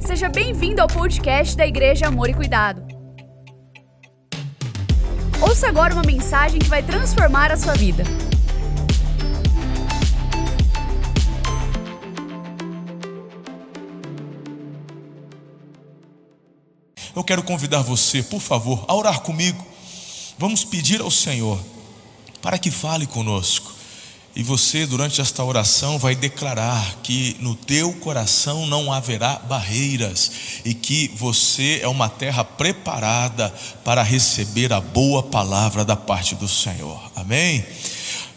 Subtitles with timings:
[0.00, 2.82] Seja bem-vindo ao podcast da Igreja Amor e Cuidado.
[5.40, 8.02] Ouça agora uma mensagem que vai transformar a sua vida.
[17.14, 19.64] Eu quero convidar você, por favor, a orar comigo.
[20.38, 21.58] Vamos pedir ao Senhor
[22.40, 23.77] para que fale conosco.
[24.38, 30.30] E você, durante esta oração, vai declarar que no teu coração não haverá barreiras
[30.64, 33.52] e que você é uma terra preparada
[33.84, 37.02] para receber a boa palavra da parte do Senhor.
[37.16, 37.66] Amém?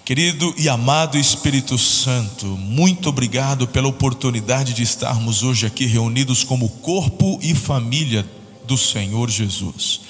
[0.03, 6.68] Querido e amado Espírito Santo, muito obrigado pela oportunidade de estarmos hoje aqui reunidos como
[6.68, 8.26] corpo e família
[8.65, 10.02] do Senhor Jesus.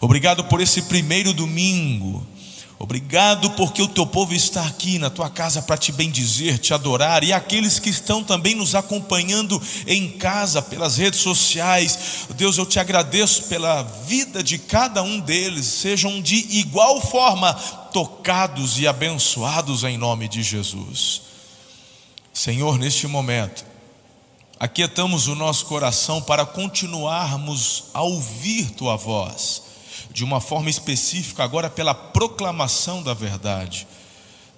[0.00, 2.26] Obrigado por esse primeiro domingo
[2.78, 7.24] Obrigado porque o teu povo está aqui na tua casa para te bendizer, te adorar
[7.24, 12.26] e aqueles que estão também nos acompanhando em casa pelas redes sociais.
[12.36, 18.78] Deus, eu te agradeço pela vida de cada um deles, sejam de igual forma tocados
[18.78, 21.22] e abençoados em nome de Jesus.
[22.30, 23.64] Senhor, neste momento,
[24.60, 29.65] aquietamos o nosso coração para continuarmos a ouvir tua voz
[30.10, 33.86] de uma forma específica, agora pela proclamação da verdade.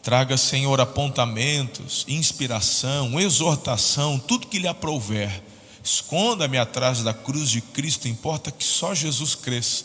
[0.03, 5.43] Traga, Senhor, apontamentos, inspiração, exortação, tudo que lhe aprouver.
[5.83, 9.85] Esconda-me atrás da cruz de Cristo, importa que só Jesus cresça,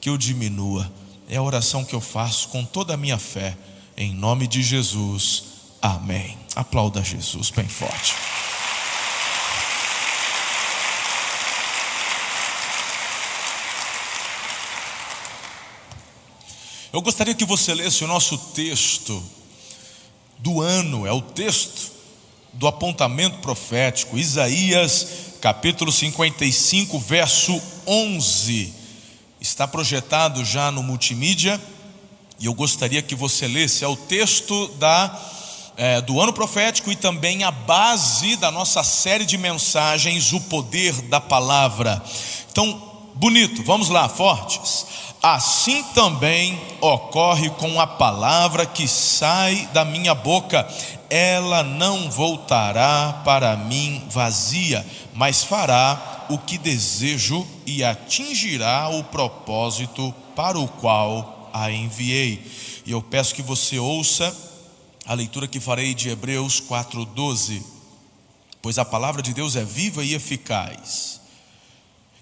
[0.00, 0.90] que eu diminua.
[1.28, 3.56] É a oração que eu faço com toda a minha fé,
[3.96, 5.44] em nome de Jesus.
[5.80, 6.38] Amém.
[6.54, 8.14] Aplauda Jesus bem forte.
[16.94, 19.20] Eu gostaria que você lesse o nosso texto
[20.38, 21.90] do ano, é o texto
[22.52, 25.08] do apontamento profético, Isaías
[25.40, 28.72] capítulo 55, verso 11.
[29.40, 31.60] Está projetado já no multimídia
[32.38, 35.20] e eu gostaria que você lesse, é o texto da,
[35.76, 40.92] é, do ano profético e também a base da nossa série de mensagens, O Poder
[41.08, 42.00] da Palavra.
[42.52, 42.80] Então,
[43.16, 44.86] bonito, vamos lá, fortes.
[45.26, 50.68] Assim também ocorre com a palavra que sai da minha boca,
[51.08, 60.14] ela não voltará para mim vazia, mas fará o que desejo e atingirá o propósito
[60.36, 62.46] para o qual a enviei.
[62.84, 64.30] E eu peço que você ouça
[65.06, 67.62] a leitura que farei de Hebreus 4:12,
[68.60, 71.23] pois a palavra de Deus é viva e eficaz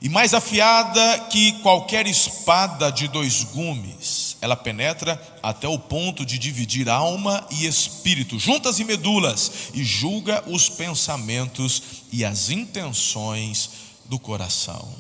[0.03, 4.37] e mais afiada que qualquer espada de dois gumes.
[4.41, 10.43] Ela penetra até o ponto de dividir alma e espírito, juntas e medulas, e julga
[10.49, 13.71] os pensamentos e as intenções
[14.07, 14.93] do coração.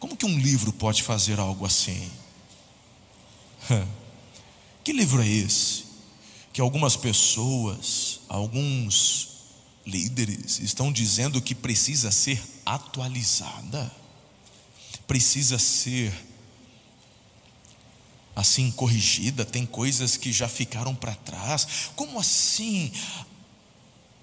[0.00, 2.10] Como que um livro pode fazer algo assim?
[4.84, 5.84] Que livro é esse?
[6.50, 9.28] Que algumas pessoas, alguns
[9.84, 12.40] líderes estão dizendo que precisa ser
[12.74, 13.90] atualizada,
[15.06, 16.12] precisa ser
[18.36, 21.90] assim corrigida, tem coisas que já ficaram para trás.
[21.96, 22.92] Como assim?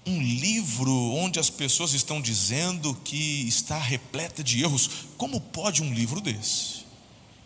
[0.06, 4.88] Um livro onde as pessoas estão dizendo que está repleta de erros.
[5.18, 6.86] Como pode um livro desse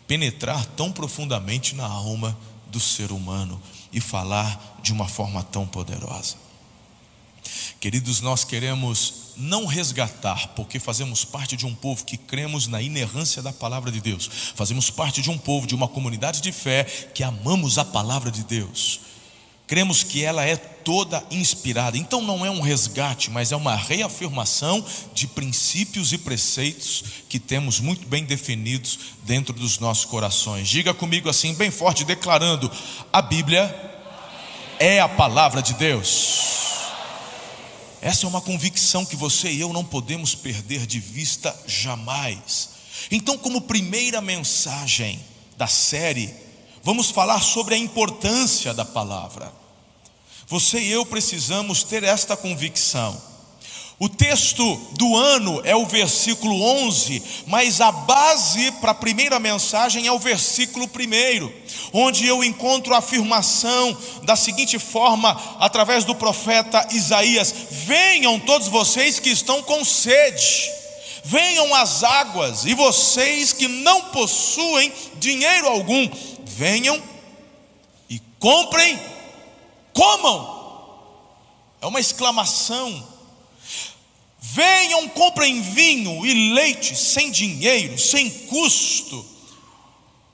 [0.07, 3.61] penetrar tão profundamente na alma do ser humano
[3.91, 6.40] e falar de uma forma tão poderosa?
[7.81, 13.41] Queridos, nós queremos não resgatar, porque fazemos parte de um povo que cremos na inerrância
[13.41, 17.23] da palavra de Deus, fazemos parte de um povo, de uma comunidade de fé que
[17.23, 18.99] amamos a palavra de Deus,
[19.65, 24.85] cremos que ela é toda inspirada, então não é um resgate, mas é uma reafirmação
[25.15, 30.69] de princípios e preceitos que temos muito bem definidos dentro dos nossos corações.
[30.69, 32.71] Diga comigo assim, bem forte, declarando:
[33.11, 33.73] a Bíblia
[34.77, 36.80] é a palavra de Deus.
[38.01, 42.69] Essa é uma convicção que você e eu não podemos perder de vista jamais.
[43.11, 45.23] Então, como primeira mensagem
[45.55, 46.33] da série,
[46.83, 49.53] vamos falar sobre a importância da palavra.
[50.47, 53.21] Você e eu precisamos ter esta convicção.
[54.01, 60.07] O texto do ano é o versículo 11, mas a base para a primeira mensagem
[60.07, 61.51] é o versículo 1,
[61.93, 69.19] onde eu encontro a afirmação da seguinte forma, através do profeta Isaías: Venham todos vocês
[69.19, 70.71] que estão com sede,
[71.23, 76.09] venham as águas, e vocês que não possuem dinheiro algum,
[76.43, 76.99] venham
[78.09, 78.99] e comprem,
[79.93, 80.59] comam.
[81.79, 83.10] É uma exclamação
[84.43, 89.23] Venham, comprem vinho e leite sem dinheiro, sem custo.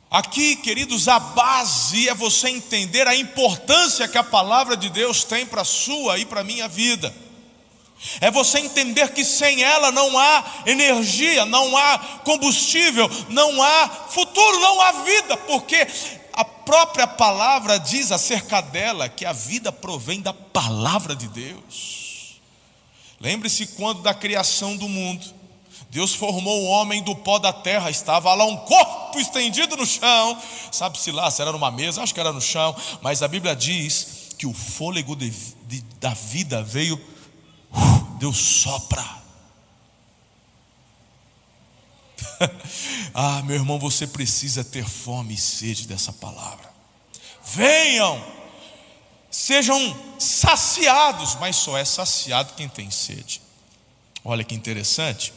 [0.09, 5.45] Aqui, queridos, a base é você entender a importância que a palavra de Deus tem
[5.45, 7.13] para a sua e para a minha vida.
[8.21, 14.59] É você entender que sem ela não há energia, não há combustível, não há futuro,
[14.61, 15.85] não há vida, porque
[16.31, 21.96] a própria palavra diz acerca dela que a vida provém da palavra de Deus.
[23.19, 25.25] Lembre-se quando da criação do mundo,
[25.89, 30.41] Deus formou o homem do pó da terra, estava lá um corpo estendido no chão,
[30.71, 34.27] sabe-se lá se era numa mesa, acho que era no chão, mas a Bíblia diz
[34.37, 35.31] que o fôlego de,
[35.65, 36.95] de, da vida veio,
[37.71, 39.03] uh, Deus sopra.
[43.13, 46.69] ah, meu irmão, você precisa ter fome e sede dessa palavra.
[47.43, 48.23] Venham,
[49.29, 53.41] sejam saciados, mas só é saciado quem tem sede.
[54.23, 55.33] Olha que interessante,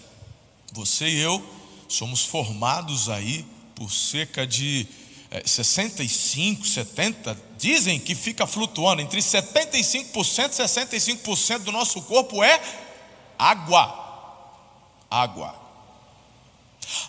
[0.72, 1.42] você e eu
[1.88, 3.44] somos formados aí
[3.74, 4.86] por cerca de
[5.30, 12.60] é, 65, 70, dizem que fica flutuando entre 75% e 65% do nosso corpo é
[13.38, 13.98] água.
[15.10, 15.54] Água.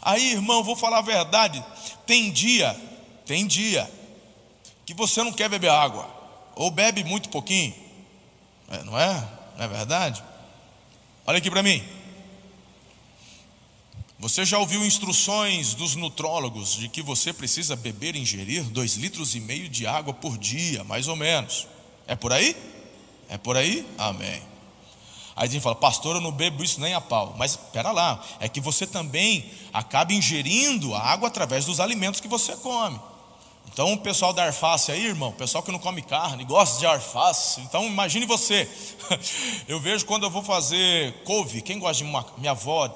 [0.01, 1.63] Aí, irmão, vou falar a verdade,
[2.05, 2.79] tem dia,
[3.25, 3.89] tem dia
[4.85, 6.20] que você não quer beber água
[6.55, 7.73] ou bebe muito pouquinho,
[8.69, 9.13] é, não é?
[9.57, 10.23] Não é verdade?
[11.25, 11.83] Olha aqui para mim.
[14.19, 19.33] Você já ouviu instruções dos nutrólogos de que você precisa beber e ingerir dois litros
[19.33, 21.67] e meio de água por dia, mais ou menos?
[22.05, 22.55] É por aí?
[23.27, 23.83] É por aí?
[23.97, 24.41] Amém.
[25.35, 27.33] Aí a gente fala, pastor, eu não bebo isso nem a pau.
[27.35, 32.27] Mas espera lá, é que você também acaba ingerindo a água através dos alimentos que
[32.27, 32.99] você come.
[33.73, 36.85] Então, o pessoal da arface aí, irmão, o pessoal que não come carne, gosta de
[36.85, 37.61] arface.
[37.61, 38.69] Então, imagine você.
[39.65, 41.61] Eu vejo quando eu vou fazer couve.
[41.61, 42.25] Quem gosta de uma.
[42.37, 42.89] Minha avó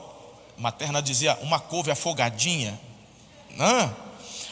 [0.58, 2.78] materna dizia uma couve afogadinha.
[3.58, 3.96] Hã?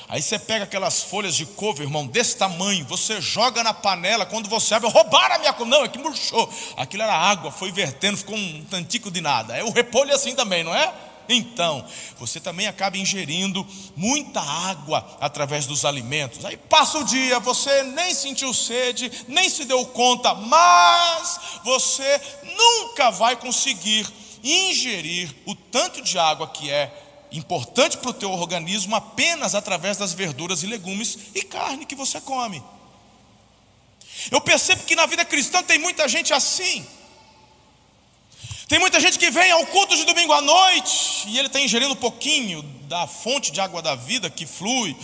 [0.07, 4.47] Aí você pega aquelas folhas de couve, irmão, desse tamanho, você joga na panela, quando
[4.47, 5.71] você abre, roubaram a minha couve.
[5.71, 6.49] Não, é que murchou.
[6.77, 9.57] Aquilo era água, foi vertendo, ficou um tantico de nada.
[9.57, 10.93] É o repolho assim também, não é?
[11.27, 11.85] Então,
[12.17, 13.65] você também acaba ingerindo
[13.95, 16.43] muita água através dos alimentos.
[16.45, 22.21] Aí passa o dia, você nem sentiu sede, nem se deu conta, mas você
[22.57, 24.07] nunca vai conseguir
[24.43, 26.91] ingerir o tanto de água que é
[27.31, 32.21] importante para o teu organismo apenas através das verduras e legumes e carne que você
[32.21, 32.61] come.
[34.29, 36.85] Eu percebo que na vida cristã tem muita gente assim.
[38.73, 41.93] Tem muita gente que vem ao culto de domingo à noite e ele está ingerindo
[41.93, 44.97] um pouquinho da fonte de água da vida que flui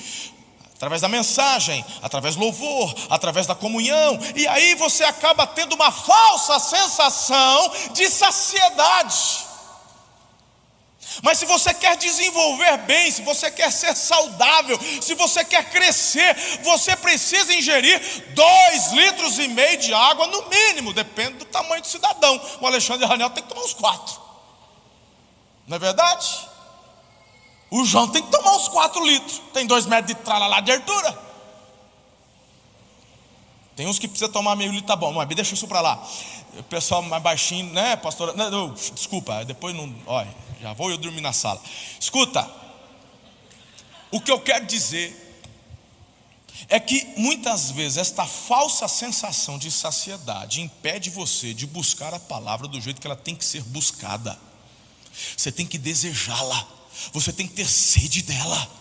[0.73, 5.91] através da mensagem, através do louvor, através da comunhão, e aí você acaba tendo uma
[5.91, 9.48] falsa sensação de saciedade.
[11.21, 16.35] Mas se você quer desenvolver bem, se você quer ser saudável, se você quer crescer,
[16.63, 17.99] você precisa ingerir
[18.33, 22.39] dois litros e meio de água no mínimo, depende do tamanho do cidadão.
[22.61, 24.19] O Alexandre Ranel tem que tomar uns quatro.
[25.67, 26.47] Não é verdade?
[27.69, 29.41] O João tem que tomar uns quatro litros.
[29.53, 31.28] Tem dois metros de lá de altura.
[33.79, 36.05] Tem uns que precisa tomar meio litro, tá bom, mas deixa isso para lá.
[36.57, 38.35] O pessoal mais baixinho, né, pastor?
[38.35, 39.95] Não, não, desculpa, depois não.
[40.05, 40.27] Olha
[40.61, 41.61] já vou eu dormir na sala.
[41.97, 42.45] Escuta,
[44.11, 45.15] o que eu quero dizer
[46.67, 52.67] é que muitas vezes esta falsa sensação de saciedade impede você de buscar a palavra
[52.67, 54.37] do jeito que ela tem que ser buscada.
[55.37, 56.67] Você tem que desejá-la,
[57.13, 58.78] você tem que ter sede dela.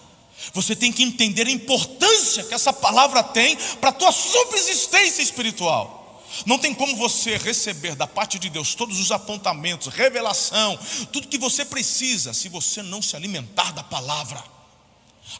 [0.52, 5.98] Você tem que entender a importância que essa palavra tem para a tua subsistência espiritual.
[6.46, 10.78] Não tem como você receber da parte de Deus todos os apontamentos, revelação,
[11.12, 14.42] tudo que você precisa, se você não se alimentar da palavra.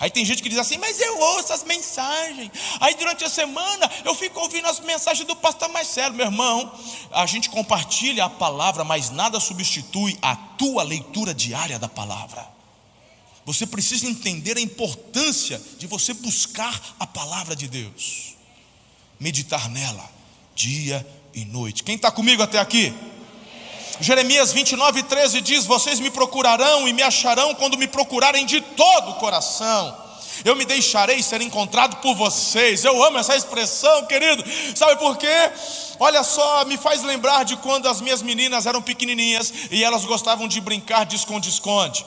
[0.00, 2.50] Aí tem gente que diz assim, mas eu ouço as mensagens.
[2.80, 6.72] Aí durante a semana eu fico ouvindo as mensagens do pastor Marcelo, meu irmão.
[7.10, 12.57] A gente compartilha a palavra, mas nada substitui a tua leitura diária da palavra.
[13.48, 18.34] Você precisa entender a importância de você buscar a palavra de Deus,
[19.18, 20.06] meditar nela
[20.54, 21.82] dia e noite.
[21.82, 22.92] Quem está comigo até aqui?
[24.02, 29.12] Jeremias 29, 13 diz: Vocês me procurarão e me acharão quando me procurarem de todo
[29.12, 29.96] o coração.
[30.44, 32.84] Eu me deixarei ser encontrado por vocês.
[32.84, 34.44] Eu amo essa expressão, querido.
[34.76, 35.26] Sabe por quê?
[35.98, 40.46] Olha só, me faz lembrar de quando as minhas meninas eram pequenininhas e elas gostavam
[40.46, 42.04] de brincar de esconde-esconde.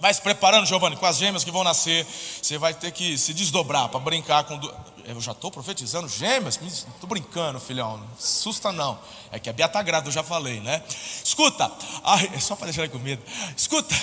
[0.00, 2.06] Vai se preparando, Giovanni, com as gêmeas que vão nascer.
[2.40, 4.58] Você vai ter que se desdobrar para brincar com.
[5.04, 6.58] Eu já estou profetizando gêmeas?
[6.62, 7.98] Estou brincando, filhão.
[7.98, 8.98] Não assusta não.
[9.30, 10.82] É que a Bia está grávida, eu já falei, né?
[11.22, 11.70] Escuta,
[12.02, 13.22] ai, é só para deixar com medo.
[13.54, 13.94] Escuta.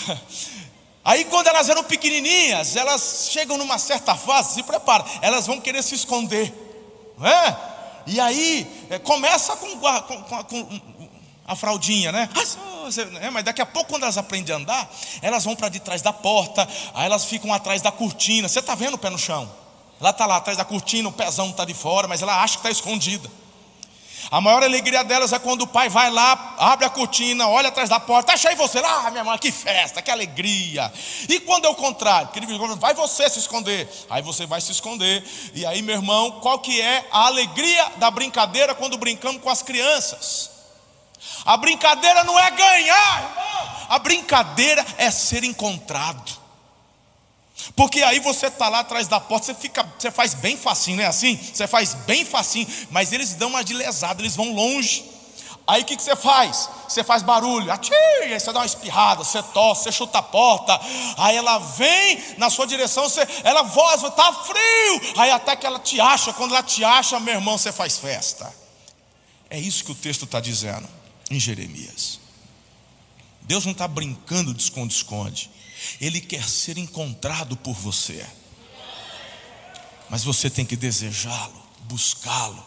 [1.04, 5.82] Aí quando elas eram pequenininhas, elas chegam numa certa fase, se prepara, elas vão querer
[5.82, 6.54] se esconder.
[7.18, 7.58] Não é?
[8.06, 10.82] E aí é, começa com, com, com
[11.48, 12.30] a fraldinha, né?
[13.22, 14.90] É, mas daqui a pouco, quando elas aprendem a andar,
[15.22, 18.48] elas vão para de trás da porta, aí elas ficam atrás da cortina.
[18.48, 19.50] Você está vendo o pé no chão?
[20.00, 22.60] Ela está lá atrás da cortina, o pezão está de fora, mas ela acha que
[22.60, 23.30] está escondida.
[24.30, 27.88] A maior alegria delas é quando o pai vai lá, abre a cortina, olha atrás
[27.88, 30.92] da porta, achei você lá, ah, minha mãe, que festa, que alegria.
[31.30, 32.30] E quando é o contrário,
[32.78, 35.24] vai você se esconder, aí você vai se esconder.
[35.54, 39.62] E aí, meu irmão, qual que é a alegria da brincadeira quando brincamos com as
[39.62, 40.57] crianças?
[41.46, 43.88] A brincadeira não é ganhar.
[43.90, 46.38] A brincadeira é ser encontrado.
[47.76, 51.04] Porque aí você está lá atrás da porta, você fica, você faz bem facinho, não
[51.04, 51.38] é assim?
[51.38, 55.06] Você faz bem facinho, mas eles dão uma de lesada, eles vão longe.
[55.66, 56.70] Aí o que, que você faz?
[56.88, 60.80] Você faz barulho, aí você dá uma espirrada, você tosse, você chuta a porta,
[61.18, 65.80] aí ela vem na sua direção, você, ela voz, está frio, aí até que ela
[65.80, 68.54] te acha, quando ela te acha, meu irmão, você faz festa.
[69.50, 70.97] É isso que o texto está dizendo
[71.30, 72.20] em Jeremias.
[73.42, 75.50] Deus não está brincando de esconde-esconde.
[76.02, 78.26] Ele quer ser encontrado por você.
[80.10, 82.66] Mas você tem que desejá-lo, buscá-lo.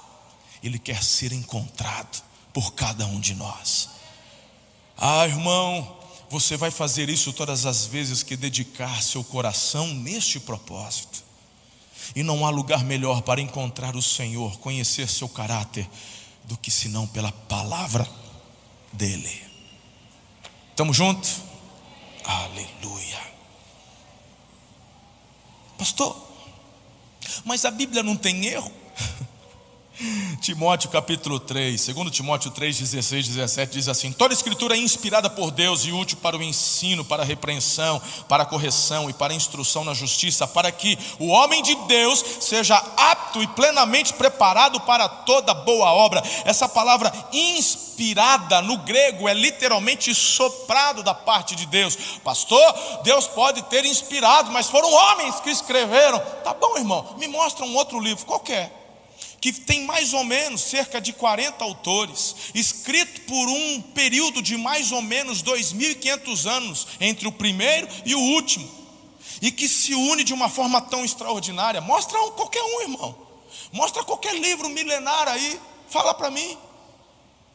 [0.62, 3.90] Ele quer ser encontrado por cada um de nós.
[4.96, 5.98] Ah, irmão,
[6.30, 11.24] você vai fazer isso todas as vezes que dedicar seu coração neste propósito.
[12.14, 15.88] E não há lugar melhor para encontrar o Senhor, conhecer seu caráter,
[16.44, 18.04] do que senão pela palavra
[18.92, 19.42] dele.
[20.70, 21.42] Estamos juntos?
[22.24, 23.20] Aleluia.
[25.78, 26.16] Pastor,
[27.44, 28.72] mas a Bíblia não tem erro?
[30.40, 35.50] Timóteo capítulo 3, segundo Timóteo 3, 16, 17 diz assim: Toda escritura é inspirada por
[35.50, 39.36] Deus e útil para o ensino, para a repreensão, para a correção e para a
[39.36, 45.08] instrução na justiça, para que o homem de Deus seja apto e plenamente preparado para
[45.08, 46.22] toda boa obra.
[46.44, 51.96] Essa palavra inspirada no grego é literalmente soprado da parte de Deus.
[52.24, 56.18] Pastor, Deus pode ter inspirado, mas foram homens que escreveram.
[56.42, 58.79] Tá bom, irmão, me mostra um outro livro qualquer
[59.40, 64.92] que tem mais ou menos cerca de 40 autores, escrito por um período de mais
[64.92, 68.70] ou menos 2.500 anos entre o primeiro e o último,
[69.40, 71.80] e que se une de uma forma tão extraordinária.
[71.80, 73.16] Mostra um, qualquer um, irmão.
[73.72, 76.58] Mostra qualquer livro milenar aí, fala para mim.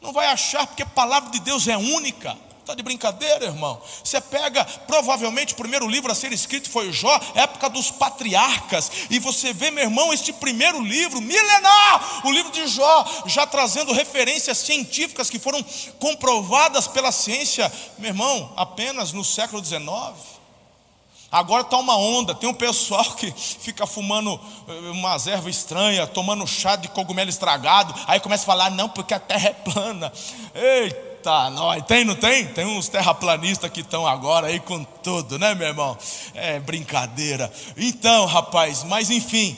[0.00, 2.36] Não vai achar, porque a palavra de Deus é única.
[2.66, 3.80] Está de brincadeira, irmão?
[4.02, 9.20] Você pega, provavelmente, o primeiro livro a ser escrito foi Jó, época dos patriarcas, e
[9.20, 14.58] você vê, meu irmão, este primeiro livro, milenar, o livro de Jó, já trazendo referências
[14.58, 15.64] científicas que foram
[16.00, 19.86] comprovadas pela ciência, meu irmão, apenas no século XIX.
[21.30, 26.44] Agora está uma onda, tem um pessoal que fica fumando eh, umas ervas estranhas, tomando
[26.48, 30.12] chá de cogumelo estragado, aí começa a falar, não, porque a terra é plana.
[30.52, 31.05] Eita!
[31.26, 31.82] Eita, nós.
[31.86, 32.46] Tem, não tem?
[32.46, 35.98] Tem uns terraplanistas que estão agora aí com tudo, né, meu irmão?
[36.34, 37.52] É brincadeira.
[37.76, 39.56] Então, rapaz, mas enfim,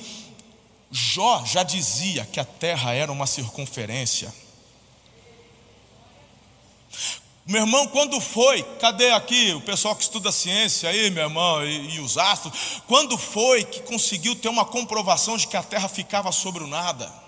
[0.90, 4.32] Jó já dizia que a terra era uma circunferência.
[7.46, 8.62] Meu irmão, quando foi?
[8.78, 12.82] Cadê aqui o pessoal que estuda ciência aí, meu irmão, e, e, os astros?
[12.86, 17.27] Quando foi que conseguiu ter uma comprovação de que a Terra ficava sobre o nada?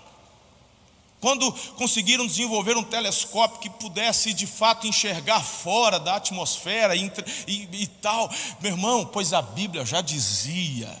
[1.21, 7.11] Quando conseguiram desenvolver um telescópio que pudesse de fato enxergar fora da atmosfera e,
[7.47, 8.27] e, e tal,
[8.59, 10.91] meu irmão, pois a Bíblia já dizia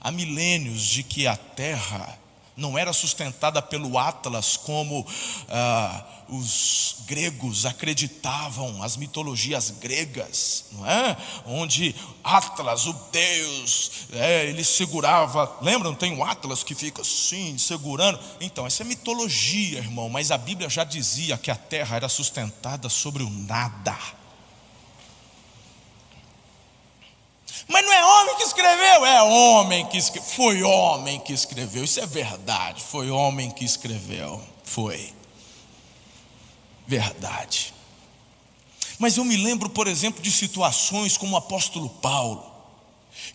[0.00, 2.18] há milênios de que a Terra
[2.56, 5.06] não era sustentada pelo Atlas como
[5.48, 11.16] ah, os gregos acreditavam, as mitologias gregas, não é?
[11.46, 15.94] Onde Atlas, o deus, é, ele segurava, lembram?
[15.94, 18.18] Tem um Atlas que fica assim, segurando.
[18.40, 22.88] Então, essa é mitologia, irmão, mas a Bíblia já dizia que a terra era sustentada
[22.88, 23.96] sobre o nada.
[27.68, 28.36] Mas não é homem
[29.04, 30.30] é homem que escreveu.
[30.30, 32.82] Foi homem que escreveu, isso é verdade.
[32.82, 35.12] Foi homem que escreveu, foi
[36.86, 37.72] verdade.
[38.98, 42.50] Mas eu me lembro, por exemplo, de situações como o apóstolo Paulo.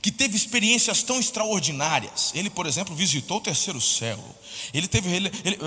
[0.02, 2.32] que teve experiências tão extraordinárias.
[2.34, 4.18] Ele, por exemplo, visitou o terceiro céu.
[4.74, 5.58] Ele teve, ele, ele,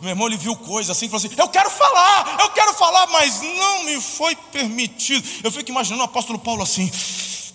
[0.00, 3.40] meu irmão, ele viu coisas assim, falou assim: Eu quero falar, eu quero falar, mas
[3.40, 5.26] não me foi permitido.
[5.44, 6.90] Eu fico imaginando o apóstolo Paulo assim: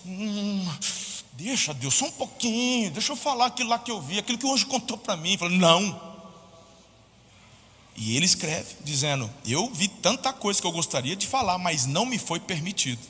[0.06, 0.66] hum,
[1.32, 4.46] Deixa Deus, só um pouquinho, deixa eu falar aquilo lá que eu vi, aquilo que
[4.46, 5.38] o anjo contou para mim.
[5.38, 6.12] Falei, não.
[7.96, 12.04] E ele escreve, dizendo: Eu vi tanta coisa que eu gostaria de falar, mas não
[12.04, 13.00] me foi permitido.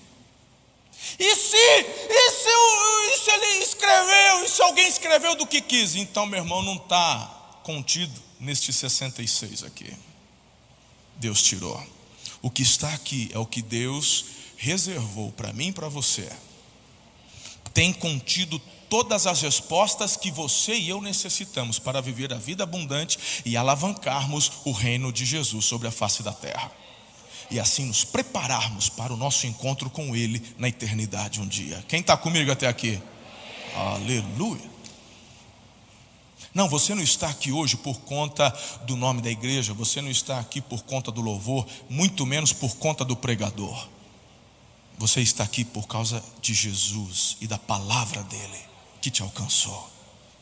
[1.19, 5.97] E se, e se, e se ele escreveu, e se alguém escreveu do que quis?
[5.97, 9.93] Então, meu irmão, não está contido neste 66 aqui.
[11.17, 11.85] Deus tirou.
[12.41, 14.25] O que está aqui é o que Deus
[14.57, 16.31] reservou para mim e para você.
[17.73, 23.19] Tem contido todas as respostas que você e eu necessitamos para viver a vida abundante
[23.45, 26.71] e alavancarmos o reino de Jesus sobre a face da terra
[27.53, 31.85] e assim nos prepararmos para o nosso encontro com Ele na eternidade um dia.
[31.87, 32.99] Quem está comigo até aqui?
[33.77, 34.73] Aleluia.
[36.55, 38.51] Não, você não está aqui hoje por conta
[38.85, 42.77] do nome da igreja, você não está aqui por conta do louvor, muito menos por
[42.77, 43.89] conta do pregador.
[44.99, 48.59] Você está aqui por causa de Jesus e da palavra dele
[49.01, 49.91] que te alcançou.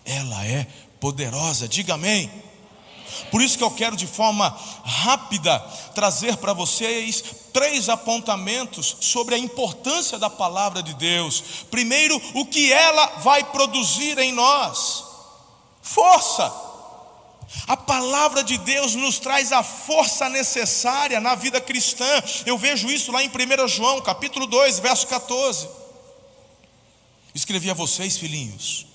[0.05, 0.67] Ela é
[1.01, 2.31] poderosa, diga amém.
[3.31, 4.49] Por isso que eu quero de forma
[4.85, 5.59] rápida
[5.95, 11.43] trazer para vocês três apontamentos sobre a importância da palavra de Deus.
[11.71, 15.05] Primeiro, o que ela vai produzir em nós?
[15.83, 16.70] Força.
[17.67, 22.07] A palavra de Deus nos traz a força necessária na vida cristã.
[22.47, 25.69] Eu vejo isso lá em 1 João, capítulo 2, verso 14.
[27.35, 28.87] Escrevi a vocês, filhinhos,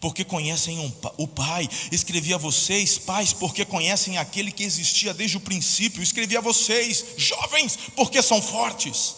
[0.00, 1.68] porque conhecem um, o Pai.
[1.90, 6.02] Escrevi a vocês, pais, porque conhecem aquele que existia desde o princípio.
[6.02, 9.16] Escrevi a vocês, jovens, porque são fortes.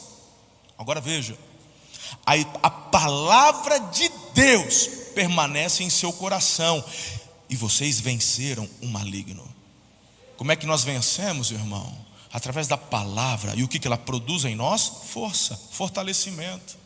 [0.78, 1.36] Agora veja,
[2.24, 6.84] a, a palavra de Deus permanece em seu coração
[7.48, 9.46] e vocês venceram o maligno.
[10.36, 11.96] Como é que nós vencemos, irmão?
[12.32, 13.54] Através da palavra.
[13.56, 14.90] E o que ela produz em nós?
[15.06, 16.76] Força, fortalecimento.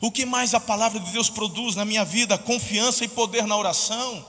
[0.00, 2.38] O que mais a palavra de Deus produz na minha vida?
[2.38, 4.24] Confiança e poder na oração.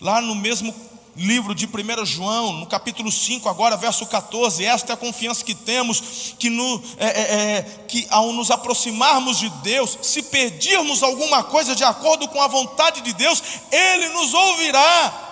[0.00, 0.72] Lá no mesmo
[1.18, 5.54] livro de 1 João, no capítulo 5, agora, verso 14, esta é a confiança que
[5.54, 11.42] temos, que, no, é, é, é, que ao nos aproximarmos de Deus, se pedirmos alguma
[11.42, 15.24] coisa de acordo com a vontade de Deus, Ele nos ouvirá.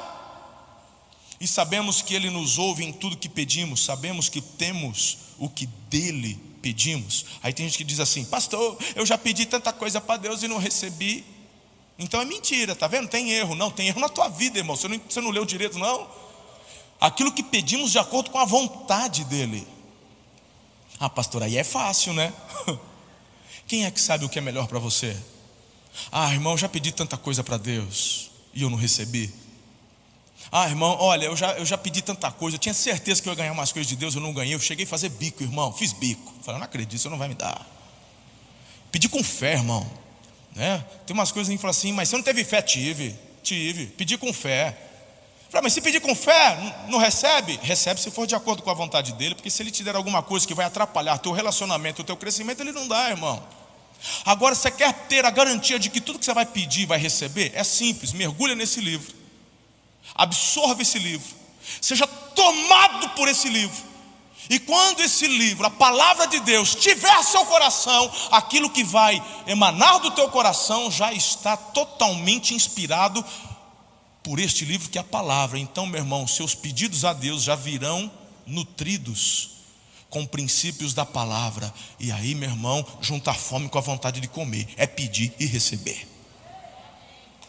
[1.41, 5.67] E sabemos que Ele nos ouve em tudo que pedimos, sabemos que temos o que
[5.89, 7.27] dele pedimos.
[7.43, 10.49] Aí tem gente que diz assim, pastor, eu já pedi tanta coisa para Deus e
[10.49, 11.36] não recebi.
[11.99, 13.09] Então é mentira, tá vendo?
[13.09, 14.77] Tem erro, não, tem erro na tua vida, irmão.
[14.77, 16.07] Você não, você não leu direito, não.
[17.01, 19.67] Aquilo que pedimos de acordo com a vontade dele.
[20.99, 22.33] Ah, pastor, aí é fácil, né?
[23.67, 25.17] Quem é que sabe o que é melhor para você?
[26.13, 29.33] Ah, irmão, já pedi tanta coisa para Deus e eu não recebi.
[30.53, 33.33] Ah, irmão, olha, eu já, eu já pedi tanta coisa, eu tinha certeza que eu
[33.33, 34.55] ia ganhar umas coisas de Deus, eu não ganhei.
[34.55, 36.33] Eu cheguei a fazer bico, irmão, fiz bico.
[36.43, 37.67] Falei, não acredito, você não vai me dar.
[38.93, 39.87] Pedi com fé, irmão.
[40.57, 40.85] Né?
[41.07, 42.61] Tem umas coisas que fala assim, mas você não teve fé?
[42.61, 43.15] Tive,
[43.45, 43.87] tive.
[43.87, 44.77] Pedi com fé.
[45.49, 47.61] Falei, mas se pedir com fé, não recebe?
[47.63, 50.21] Recebe se for de acordo com a vontade dele, porque se ele te der alguma
[50.21, 53.41] coisa que vai atrapalhar teu relacionamento, o teu crescimento, ele não dá, irmão.
[54.25, 57.53] Agora, você quer ter a garantia de que tudo que você vai pedir vai receber?
[57.55, 59.15] É simples, mergulha nesse livro
[60.17, 61.29] absorva esse livro,
[61.81, 63.85] seja tomado por esse livro.
[64.49, 69.99] E quando esse livro, a palavra de Deus, tiver seu coração, aquilo que vai emanar
[70.01, 73.25] do teu coração já está totalmente inspirado
[74.23, 75.59] por este livro que é a palavra.
[75.59, 78.11] Então, meu irmão, seus pedidos a Deus já virão
[78.47, 79.51] nutridos
[80.09, 81.73] com princípios da palavra.
[81.99, 86.09] E aí, meu irmão, juntar fome com a vontade de comer, é pedir e receber.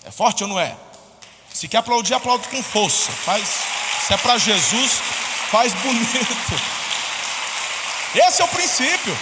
[0.03, 0.75] É forte ou não é?
[1.53, 3.11] Se quer aplaudir, aplaude com força.
[3.11, 3.47] Faz,
[4.05, 4.91] se é para Jesus,
[5.49, 6.76] faz bonito.
[8.19, 9.17] Esse é o princípio.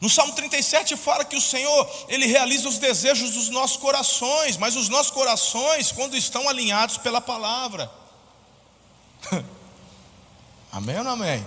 [0.00, 4.76] No Salmo 37 fala que o Senhor, Ele realiza os desejos dos nossos corações, mas
[4.76, 7.90] os nossos corações, quando estão alinhados pela palavra.
[10.70, 11.44] amém ou não amém?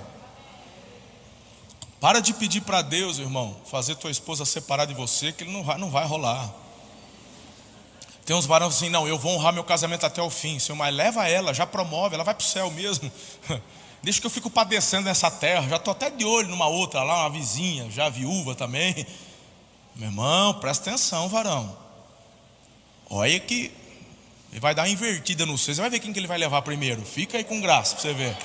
[2.01, 5.63] Para de pedir para Deus, irmão, fazer tua esposa separar de você, que ele não
[5.63, 6.51] vai, não vai rolar.
[8.25, 10.59] Tem uns varões assim, não, eu vou honrar meu casamento até o fim.
[10.59, 13.11] Senhor, mas leva ela, já promove, ela vai para o céu mesmo.
[14.03, 15.67] Deixa que eu fico padecendo nessa terra.
[15.67, 19.05] Já estou até de olho numa outra lá, uma vizinha, já viúva também.
[19.95, 21.77] Meu irmão, presta atenção, varão.
[23.09, 23.71] Olha que
[24.51, 25.73] ele vai dar uma invertida no seu.
[25.73, 27.03] Você vai ver quem que ele vai levar primeiro.
[27.03, 28.37] Fica aí com graça para você ver.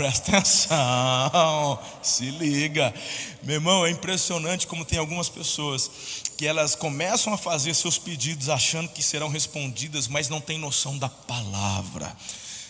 [0.00, 2.94] Presta atenção, se liga.
[3.42, 5.90] Meu irmão, é impressionante como tem algumas pessoas
[6.38, 10.96] que elas começam a fazer seus pedidos achando que serão respondidas, mas não tem noção
[10.96, 12.16] da palavra.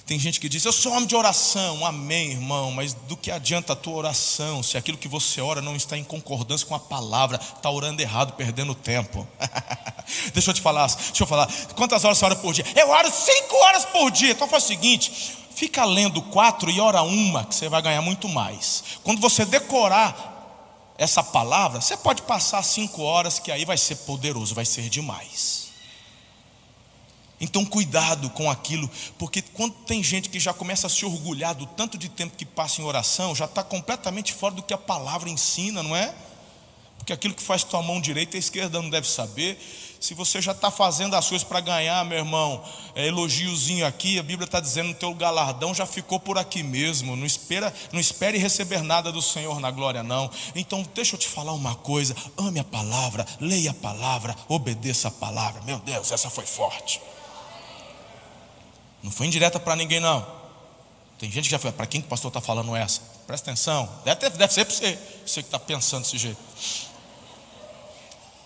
[0.05, 3.75] Tem gente que diz, eu sou homem de oração, amém, irmão, mas do que adianta
[3.75, 7.37] a tua oração se aquilo que você ora não está em concordância com a palavra,
[7.37, 9.25] está orando errado, perdendo tempo.
[10.35, 12.67] deixa eu te falar, deixa eu falar, quantas horas você ora por dia?
[12.75, 17.03] Eu oro cinco horas por dia, então faz o seguinte, fica lendo quatro e ora
[17.03, 18.85] uma, que você vai ganhar muito mais.
[19.03, 24.55] Quando você decorar essa palavra, você pode passar cinco horas, que aí vai ser poderoso,
[24.55, 25.71] vai ser demais.
[27.41, 31.65] Então, cuidado com aquilo, porque quando tem gente que já começa a se orgulhar do
[31.65, 35.31] tanto de tempo que passa em oração, já está completamente fora do que a palavra
[35.31, 36.15] ensina, não é?
[36.99, 39.59] Porque aquilo que faz tua mão direita, a esquerda não deve saber.
[40.01, 44.23] Se você já está fazendo as coisas para ganhar, meu irmão, é elogiozinho aqui, a
[44.23, 47.15] Bíblia está dizendo que o teu galardão já ficou por aqui mesmo.
[47.15, 50.31] Não espera, não espere receber nada do Senhor na glória, não.
[50.55, 55.11] Então, deixa eu te falar uma coisa: ame a palavra, leia a palavra, obedeça a
[55.11, 55.61] palavra.
[55.67, 56.99] Meu Deus, essa foi forte.
[59.03, 60.27] Não foi indireta para ninguém, não.
[61.19, 63.03] Tem gente que já foi, para quem que o pastor está falando essa?
[63.27, 63.87] Presta atenção.
[64.03, 66.39] Deve, deve ser para você, você que está pensando desse jeito.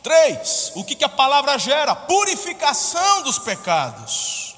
[0.05, 1.97] Três, o que, que a palavra gera?
[1.97, 4.55] Purificação dos pecados.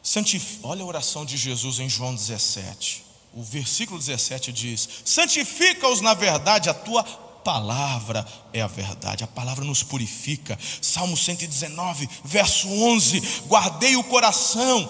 [0.00, 0.60] Santif...
[0.62, 3.04] Olha a oração de Jesus em João 17.
[3.34, 9.64] O versículo 17 diz: Santifica-os na verdade, a tua palavra é a verdade, a palavra
[9.64, 10.56] nos purifica.
[10.80, 14.88] Salmo 119, verso 11: Guardei o coração,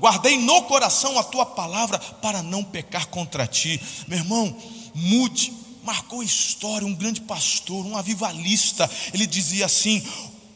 [0.00, 3.80] guardei no coração a tua palavra para não pecar contra ti.
[4.08, 4.56] Meu irmão,
[4.92, 5.52] mude,
[5.86, 10.02] marcou história, um grande pastor, um avivalista, ele dizia assim: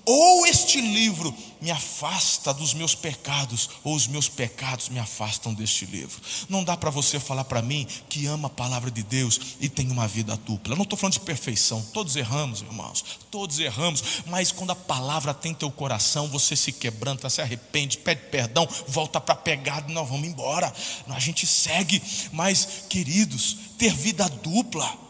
[0.05, 5.87] ou este livro me afasta dos meus pecados, ou os meus pecados me afastam deste
[5.87, 6.21] livro.
[6.49, 9.89] Não dá para você falar para mim que ama a palavra de Deus e tem
[9.89, 10.73] uma vida dupla.
[10.73, 15.33] Eu não estou falando de perfeição, todos erramos, irmãos, todos erramos, mas quando a palavra
[15.33, 20.09] tem teu coração, você se quebranta, se arrepende, pede perdão, volta para pegada e nós
[20.09, 20.73] vamos embora.
[21.09, 25.10] A gente segue, mas queridos, ter vida dupla,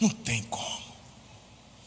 [0.00, 0.84] não tem como.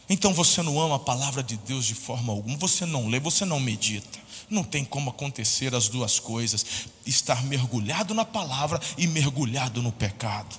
[0.08, 3.44] Então você não ama a palavra de Deus de forma alguma, você não lê, você
[3.44, 4.18] não medita.
[4.48, 6.64] Não tem como acontecer as duas coisas:
[7.04, 10.58] estar mergulhado na palavra e mergulhado no pecado.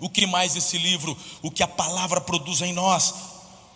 [0.00, 3.14] O que mais esse livro, o que a palavra produz em nós?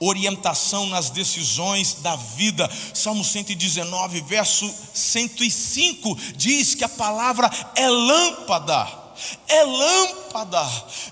[0.00, 2.68] Orientação nas decisões da vida.
[2.94, 9.03] Salmo 119, verso 105 diz que a palavra é lâmpada,
[9.48, 10.62] é lâmpada,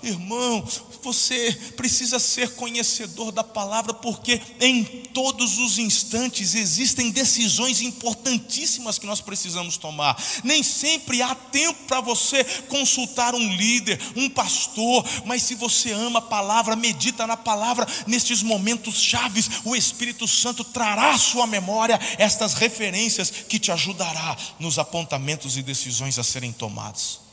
[0.01, 0.63] irmão
[1.03, 9.05] você precisa ser conhecedor da palavra, porque em todos os instantes existem decisões importantíssimas que
[9.05, 10.17] nós precisamos tomar.
[10.43, 16.19] Nem sempre há tempo para você consultar um líder, um pastor, mas se você ama
[16.19, 21.99] a palavra, medita na palavra, nestes momentos chaves, o Espírito Santo trará à sua memória
[22.17, 27.23] estas referências que te ajudará nos apontamentos e decisões a serem tomadas.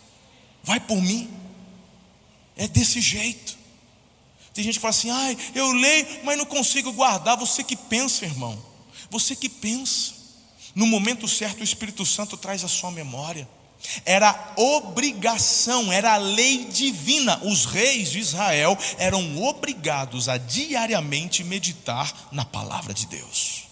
[0.63, 1.31] Vai por mim.
[2.57, 3.59] É desse jeito.
[4.53, 7.37] Tem gente que fala assim: ai, eu leio, mas não consigo guardar.
[7.37, 8.61] Você que pensa, irmão.
[9.11, 10.15] Você que pensa.
[10.75, 13.49] No momento certo, o Espírito Santo traz a sua memória.
[14.05, 17.41] Era obrigação, era a lei divina.
[17.43, 23.65] Os reis de Israel eram obrigados a diariamente meditar na palavra de Deus.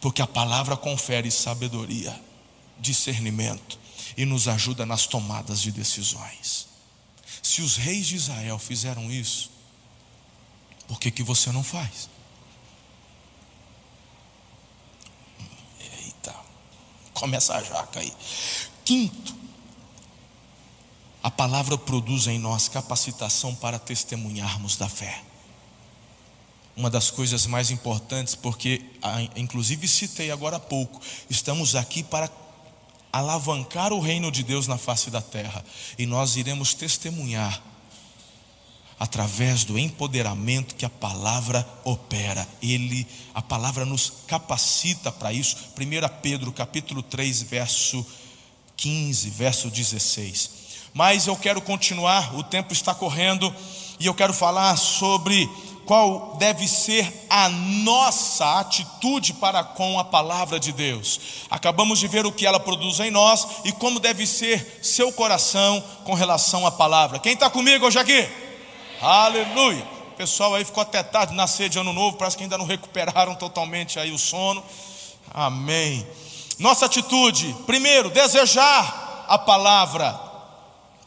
[0.00, 2.18] Porque a palavra confere sabedoria,
[2.78, 3.81] discernimento
[4.16, 6.68] e nos ajuda nas tomadas de decisões.
[7.42, 9.50] Se os reis de Israel fizeram isso,
[10.86, 12.08] por que, que você não faz?
[15.80, 16.34] Eita,
[17.14, 18.12] começa a jaca aí.
[18.84, 19.34] Quinto,
[21.22, 25.22] a palavra produz em nós capacitação para testemunharmos da fé.
[26.76, 28.84] Uma das coisas mais importantes, porque
[29.36, 32.28] inclusive citei agora há pouco, estamos aqui para
[33.12, 35.64] alavancar o reino de Deus na face da terra,
[35.98, 37.62] e nós iremos testemunhar
[38.98, 42.46] através do empoderamento que a palavra opera.
[42.62, 45.56] Ele, a palavra nos capacita para isso.
[45.76, 48.06] 1 Pedro, capítulo 3, verso
[48.76, 50.50] 15, verso 16.
[50.94, 53.52] Mas eu quero continuar, o tempo está correndo
[53.98, 55.50] e eu quero falar sobre
[55.86, 61.20] qual deve ser a nossa atitude para com a palavra de Deus.
[61.50, 65.82] Acabamos de ver o que ela produz em nós e como deve ser seu coração
[66.04, 67.18] com relação à palavra.
[67.18, 68.28] Quem está comigo hoje aqui?
[69.00, 69.86] Aleluia.
[70.16, 73.34] Pessoal aí ficou até tarde na sede de ano novo, parece que ainda não recuperaram
[73.34, 74.62] totalmente aí o sono.
[75.32, 76.06] Amém.
[76.58, 80.31] Nossa atitude, primeiro, desejar a palavra.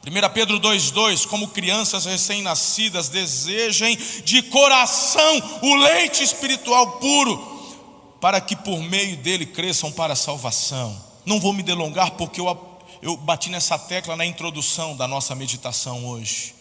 [0.05, 8.55] 1 Pedro 2,2: Como crianças recém-nascidas, desejem de coração o leite espiritual puro, para que
[8.55, 10.95] por meio dele cresçam para a salvação.
[11.25, 16.05] Não vou me delongar, porque eu, eu bati nessa tecla na introdução da nossa meditação
[16.05, 16.53] hoje.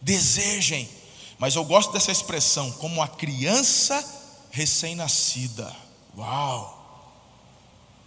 [0.00, 0.88] Desejem,
[1.38, 4.04] mas eu gosto dessa expressão, como a criança
[4.50, 5.72] recém-nascida.
[6.18, 6.80] Uau!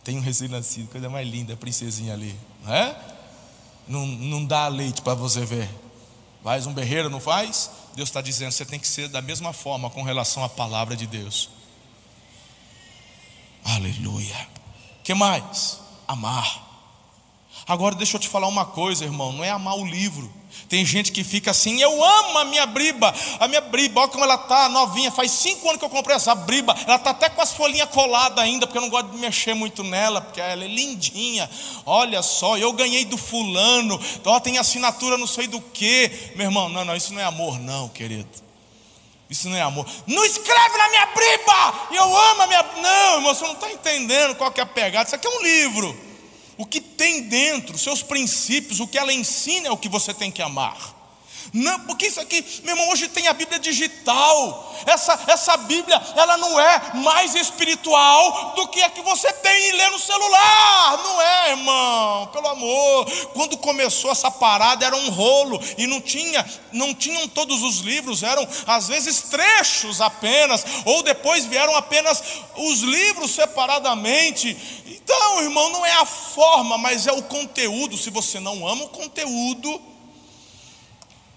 [0.03, 3.14] Tem um recém-nascido, coisa mais linda, a princesinha ali, não é?
[3.87, 5.69] Não, não dá leite para você ver.
[6.43, 7.71] Faz um berreiro, não faz?
[7.95, 11.07] Deus está dizendo, você tem que ser da mesma forma com relação à palavra de
[11.07, 11.49] Deus.
[13.63, 14.47] Aleluia.
[15.03, 15.79] que mais?
[16.07, 16.63] Amar.
[17.67, 20.31] Agora deixa eu te falar uma coisa, irmão, não é amar o livro.
[20.67, 24.23] Tem gente que fica assim, eu amo a minha briba, a minha briba, olha como
[24.23, 27.41] ela está novinha, faz cinco anos que eu comprei essa briba, ela está até com
[27.41, 30.67] as folhinhas coladas ainda, porque eu não gosto de mexer muito nela, porque ela é
[30.67, 31.49] lindinha,
[31.85, 36.67] olha só, eu ganhei do fulano, então tem assinatura não sei do que, meu irmão,
[36.67, 38.27] não, não, isso não é amor não, querido,
[39.29, 43.35] isso não é amor, não escreve na minha briba, eu amo a minha, não, irmão,
[43.35, 46.04] você não está entendendo qual que é a pegada, isso aqui é um livro,
[46.57, 50.31] o que tem dentro, seus princípios, o que ela ensina é o que você tem
[50.31, 50.95] que amar.
[51.53, 54.75] Não, porque isso aqui, meu irmão, hoje tem a Bíblia digital.
[54.85, 59.71] Essa, essa Bíblia, ela não é mais espiritual do que a que você tem e
[59.73, 60.97] lê no celular.
[61.03, 63.05] Não é, irmão, pelo amor.
[63.33, 68.23] Quando começou essa parada era um rolo e não tinha, não tinham todos os livros,
[68.23, 72.21] eram às vezes trechos apenas, ou depois vieram apenas
[72.57, 74.57] os livros separadamente.
[75.05, 77.95] Então, irmão, não é a forma, mas é o conteúdo.
[77.95, 79.79] Se você não ama o conteúdo,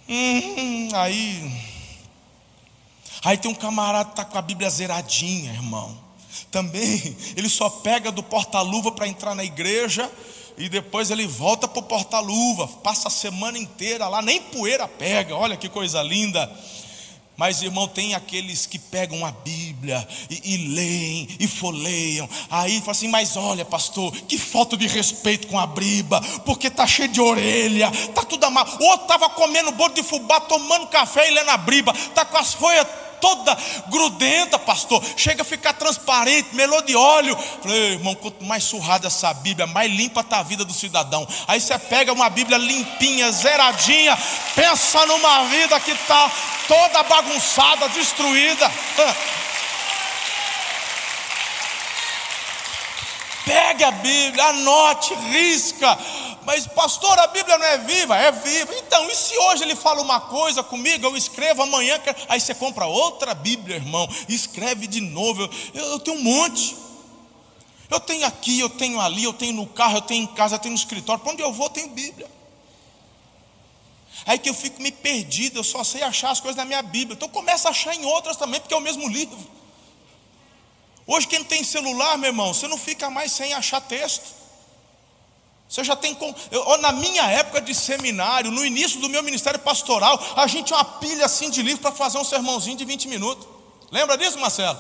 [0.08, 1.52] hum, aí.
[3.22, 5.94] Aí tem um camarada que está com a Bíblia zeradinha, irmão.
[6.50, 10.10] Também, ele só pega do porta-luva para entrar na igreja
[10.56, 15.36] e depois ele volta para o porta-luva, passa a semana inteira lá, nem poeira pega,
[15.36, 16.50] olha que coisa linda.
[17.38, 22.28] Mas, irmão, tem aqueles que pegam a Bíblia e, e leem e folheiam.
[22.50, 26.84] Aí fala assim: Mas olha, pastor, que falta de respeito com a briba, porque está
[26.84, 28.82] cheio de orelha, está tudo amargo.
[28.82, 32.36] O outro estava comendo bolo de fubá, tomando café e lendo a briba, está com
[32.36, 32.88] as folhas
[33.20, 33.56] toda
[33.88, 35.02] grudenta, pastor.
[35.16, 37.36] Chega a ficar transparente, melô de óleo.
[37.62, 41.26] Falei, irmão, quanto mais surrada essa Bíblia, mais limpa está a vida do cidadão.
[41.46, 44.16] Aí você pega uma Bíblia limpinha, zeradinha,
[44.54, 46.30] pensa numa vida que está
[46.66, 48.70] toda bagunçada, destruída.
[53.48, 55.98] Pegue a Bíblia, anote, risca
[56.48, 58.16] mas pastor, a Bíblia não é viva?
[58.16, 58.74] É viva.
[58.74, 62.86] Então, e se hoje ele fala uma coisa comigo, eu escrevo amanhã, aí você compra
[62.86, 65.42] outra Bíblia, irmão, escreve de novo.
[65.74, 66.74] Eu, eu tenho um monte.
[67.90, 70.58] Eu tenho aqui, eu tenho ali, eu tenho no carro, eu tenho em casa, eu
[70.58, 71.22] tenho no escritório.
[71.22, 72.26] Para onde eu vou, eu tenho Bíblia.
[74.24, 77.14] Aí que eu fico me perdido, eu só sei achar as coisas na minha Bíblia.
[77.14, 79.38] Então começa a achar em outras também, porque é o mesmo livro.
[81.08, 84.26] Hoje, quem tem celular, meu irmão, você não fica mais sem achar texto.
[85.66, 86.14] Você já tem.
[86.50, 90.76] Eu, na minha época de seminário, no início do meu ministério pastoral, a gente tinha
[90.76, 93.48] uma pilha assim de livro para fazer um sermãozinho de 20 minutos.
[93.90, 94.78] Lembra disso, Marcelo?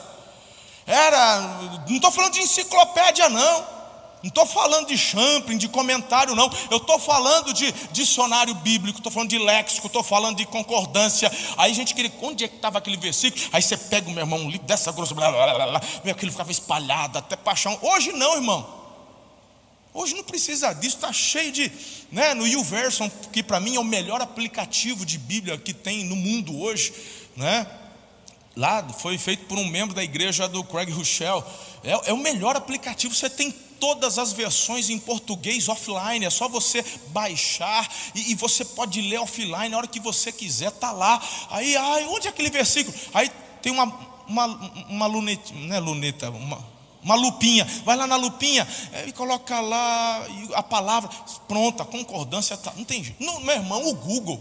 [0.86, 1.40] Era.
[1.88, 3.77] Não estou falando de enciclopédia, não.
[4.22, 6.50] Não estou falando de Champlin, de comentário, não.
[6.70, 11.30] Eu estou falando de dicionário bíblico, estou falando de léxico, estou falando de concordância.
[11.56, 13.44] Aí a gente queria, onde é que estava aquele versículo?
[13.52, 16.50] Aí você pega, meu irmão, um livro dessa grossa, blá, blá, blá, blá, aquilo ficava
[16.50, 17.78] espalhado, até paixão.
[17.80, 18.78] Hoje não, irmão.
[19.94, 21.70] Hoje não precisa disso, está cheio de.
[22.10, 26.16] Né, no YouVersion, que para mim é o melhor aplicativo de Bíblia que tem no
[26.16, 26.92] mundo hoje.
[27.36, 27.66] Né?
[28.56, 31.44] Lá foi feito por um membro da igreja do Craig Rochelle.
[31.84, 36.48] É, é o melhor aplicativo, você tem todas as versões em português offline, é só
[36.48, 41.20] você baixar e, e, você pode ler offline na hora que você quiser, tá lá.
[41.50, 42.96] Aí, ai, onde é aquele versículo?
[43.14, 43.30] Aí
[43.62, 43.84] tem uma,
[44.26, 44.46] uma,
[44.88, 46.77] uma luneta, não é luneta, uma
[47.08, 51.08] uma lupinha, vai lá na lupinha é, e coloca lá a palavra,
[51.48, 52.70] pronto, a concordância está.
[52.76, 53.24] Não tem jeito.
[53.24, 54.38] Não, meu irmão, o Google.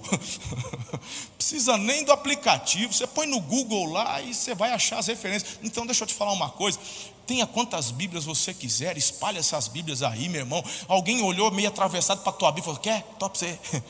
[1.38, 2.92] Precisa nem do aplicativo.
[2.92, 5.60] Você põe no Google lá e você vai achar as referências.
[5.64, 6.78] Então, deixa eu te falar uma coisa.
[7.26, 10.62] Tenha quantas Bíblias você quiser, espalhe essas Bíblias aí, meu irmão.
[10.90, 13.02] Alguém olhou meio atravessado para a tua Bíblia e falou: Quer?
[13.18, 13.58] Top você.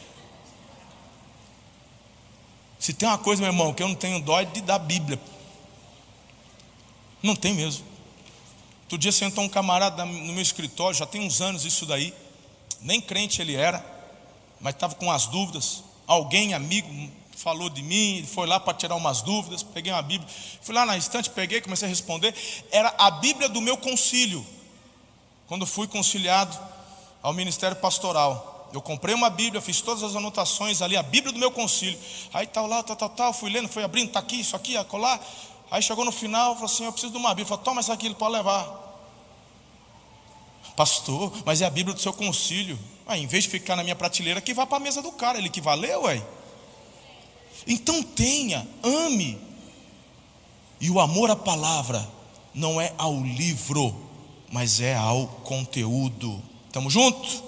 [2.77, 5.19] Se tem uma coisa, meu irmão, que eu não tenho dó é de dar Bíblia.
[7.23, 7.96] Não tem mesmo.
[8.87, 12.13] Outro dia sentou um camarada no meu escritório, já tem uns anos isso daí,
[12.79, 13.85] nem crente ele era,
[14.61, 15.83] mas estava com as dúvidas.
[16.07, 16.87] Alguém, amigo,
[17.35, 20.29] falou de mim, ele foi lá para tirar umas dúvidas, peguei uma Bíblia,
[20.61, 22.33] fui lá na estante, peguei, comecei a responder.
[22.71, 24.45] Era a Bíblia do meu concílio.
[25.47, 26.57] Quando fui conciliado
[27.21, 28.69] ao ministério pastoral.
[28.73, 31.99] Eu comprei uma Bíblia, fiz todas as anotações ali, a Bíblia do meu concílio.
[32.33, 35.19] Aí tal lá, tal, tal, tal, fui lendo, fui abrindo, está aqui, isso aqui, acolá.
[35.69, 37.45] Aí chegou no final, falou assim: Eu preciso de uma Bíblia.
[37.45, 38.85] Falei, toma essa aqui, ele pode levar.
[40.75, 42.77] Pastor, mas é a Bíblia do seu concílio.
[43.05, 45.37] Aí, em vez de ficar na minha prateleira, que vá para a mesa do cara,
[45.37, 46.21] ele que valeu, ué.
[47.65, 49.39] Então tenha, ame.
[50.79, 52.07] E o amor à palavra
[52.53, 53.95] não é ao livro,
[54.51, 56.41] mas é ao conteúdo.
[56.67, 57.43] Estamos juntos?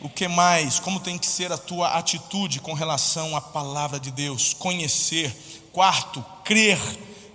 [0.00, 0.78] O que mais?
[0.78, 4.54] Como tem que ser a tua atitude com relação à palavra de Deus?
[4.54, 5.34] Conhecer.
[5.72, 6.78] Quarto, crer.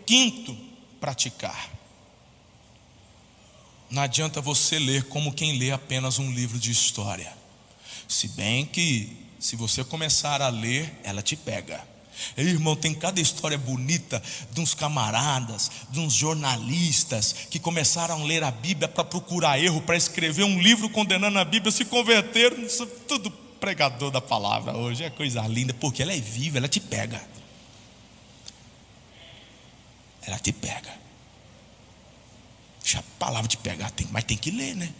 [0.05, 0.55] Quinto,
[0.99, 1.69] praticar.
[3.89, 7.31] Não adianta você ler como quem lê apenas um livro de história.
[8.07, 11.83] Se bem que, se você começar a ler, ela te pega.
[12.37, 18.23] Ei, irmão, tem cada história bonita de uns camaradas, de uns jornalistas que começaram a
[18.23, 22.57] ler a Bíblia para procurar erro, para escrever um livro condenando a Bíblia, se converteram,
[23.07, 27.21] tudo pregador da palavra hoje, é coisa linda, porque ela é viva, ela te pega.
[30.25, 30.93] Ela te pega.
[32.81, 34.93] Deixa a palavra te pegar, tem, mas tem que ler, né?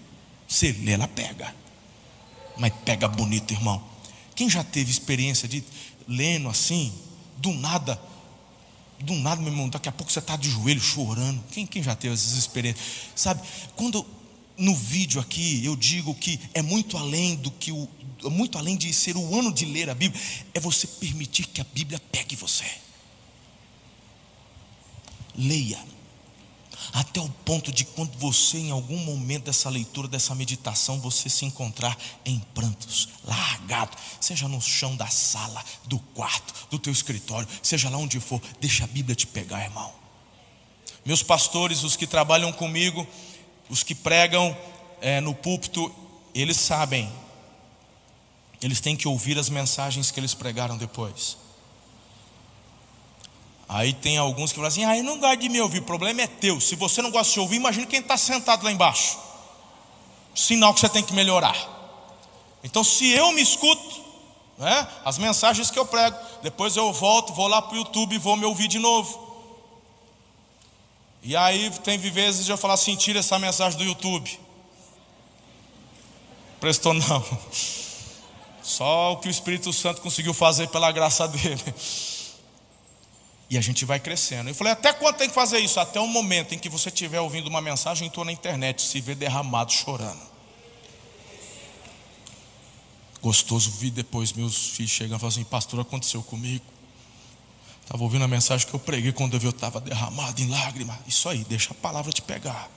[0.48, 1.54] Você lê, ela pega.
[2.58, 3.84] Mas pega bonito, irmão.
[4.36, 5.64] Quem já teve experiência de
[6.08, 6.94] lendo assim,
[7.38, 8.00] do nada,
[9.00, 11.44] do nada, meu irmão, daqui a pouco você está de joelho chorando.
[11.52, 12.86] Quem, quem já teve essas experiências?
[13.16, 13.42] Sabe,
[13.76, 14.06] quando
[14.58, 17.90] no vídeo aqui eu digo que é muito além do que o,
[18.24, 20.22] muito além de ser o ano de ler a Bíblia,
[20.54, 22.66] é você permitir que a Bíblia pegue você.
[25.38, 25.96] Leia
[26.94, 31.46] até o ponto de quando você, em algum momento dessa leitura, dessa meditação, você se
[31.46, 37.90] encontrar em prantos, largado, seja no chão da sala, do quarto, do teu escritório, seja
[37.90, 39.94] lá onde for, deixa a Bíblia te pegar, irmão.
[41.06, 43.06] Meus pastores, os que trabalham comigo,
[43.70, 44.58] os que pregam
[45.02, 45.94] é, no púlpito,
[46.34, 47.12] eles sabem,
[48.62, 51.38] eles têm que ouvir as mensagens que eles pregaram depois.
[53.68, 56.22] Aí tem alguns que falam assim: ah, eu não gosto de me ouvir, o problema
[56.22, 56.62] é teu.
[56.62, 59.18] Se você não gosta de ouvir, imagine quem está sentado lá embaixo.
[60.36, 61.56] Sinal que você tem que melhorar.
[62.64, 64.04] Então, se eu me escuto,
[64.58, 68.20] né, as mensagens que eu prego, depois eu volto, vou lá para o YouTube e
[68.20, 69.26] vou me ouvir de novo.
[71.24, 74.40] E aí tem vezes eu falar assim: tira essa mensagem do YouTube.
[76.60, 77.26] Prestou não.
[78.62, 81.64] Só o que o Espírito Santo conseguiu fazer pela graça dele.
[83.50, 84.50] E a gente vai crescendo.
[84.50, 85.80] Eu falei, até quando tem que fazer isso?
[85.80, 89.14] Até o momento em que você estiver ouvindo uma mensagem, entrou na internet, se vê
[89.14, 90.36] derramado chorando.
[93.22, 96.66] Gostoso vi depois meus filhos chegando e falando assim, pastor, aconteceu comigo.
[97.82, 100.98] Estava ouvindo a mensagem que eu preguei quando eu estava derramado em lágrimas.
[101.08, 102.70] Isso aí, deixa a palavra te pegar.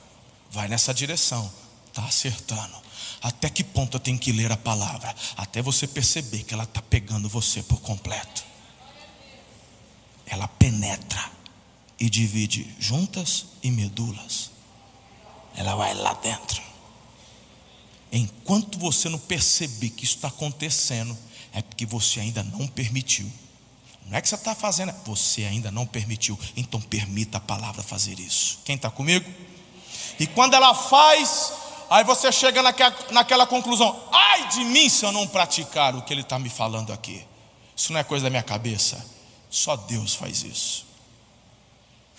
[0.50, 1.50] Vai nessa direção.
[1.86, 2.76] Está acertando.
[3.22, 5.14] Até que ponto eu tenho que ler a palavra?
[5.36, 8.47] Até você perceber que ela está pegando você por completo
[10.28, 11.30] ela penetra
[11.98, 14.50] e divide juntas e medulas.
[15.56, 16.62] Ela vai lá dentro.
[18.12, 21.16] Enquanto você não perceber que isso está acontecendo,
[21.52, 23.30] é porque você ainda não permitiu.
[24.06, 26.38] Não é que você está fazendo, é você ainda não permitiu.
[26.56, 28.60] Então permita a palavra fazer isso.
[28.64, 29.28] Quem está comigo?
[30.18, 31.52] E quando ela faz,
[31.90, 36.14] aí você chega naquela, naquela conclusão: ai de mim se eu não praticar o que
[36.14, 37.22] ele está me falando aqui.
[37.76, 39.17] Isso não é coisa da minha cabeça
[39.50, 40.88] só Deus faz isso.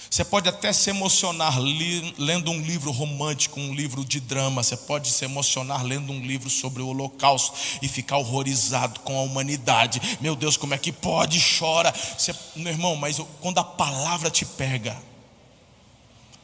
[0.10, 4.64] Você pode até se emocionar lendo um livro romântico, um livro de drama.
[4.64, 9.22] Você pode se emocionar lendo um livro sobre o Holocausto e ficar horrorizado com a
[9.22, 10.02] humanidade.
[10.20, 11.40] Meu Deus, como é que pode?
[11.60, 11.94] Chora.
[12.18, 14.98] Você, meu irmão, mas quando a palavra te pega,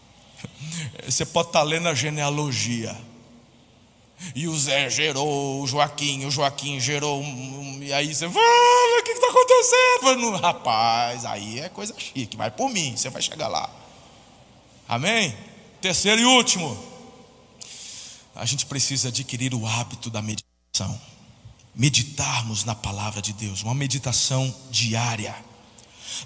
[1.04, 2.96] você pode estar lendo a genealogia.
[4.34, 7.22] E o Zé gerou o Joaquim, o Joaquim gerou.
[7.82, 10.38] E aí você fala, o que está acontecendo?
[10.38, 13.70] Rapaz, aí é coisa chique, vai por mim, você vai chegar lá.
[14.88, 15.36] Amém?
[15.82, 16.78] Terceiro e último,
[18.36, 21.00] a gente precisa adquirir o hábito da meditação.
[21.74, 25.36] Meditarmos na palavra de Deus, uma meditação diária.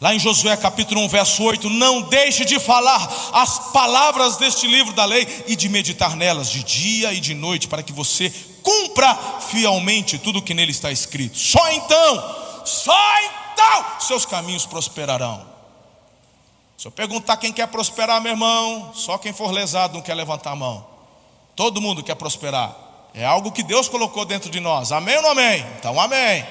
[0.01, 4.93] Lá em Josué capítulo 1, verso 8: Não deixe de falar as palavras deste livro
[4.93, 9.13] da lei e de meditar nelas de dia e de noite, para que você cumpra
[9.49, 11.37] fielmente tudo o que nele está escrito.
[11.37, 15.45] Só então, só então, seus caminhos prosperarão.
[16.77, 20.51] Se eu perguntar quem quer prosperar, meu irmão, só quem for lesado não quer levantar
[20.51, 20.87] a mão.
[21.56, 22.73] Todo mundo quer prosperar.
[23.13, 24.93] É algo que Deus colocou dentro de nós.
[24.93, 25.65] Amém ou não amém?
[25.77, 26.45] Então, amém.